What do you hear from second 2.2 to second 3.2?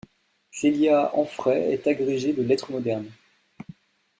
de lettres modernes.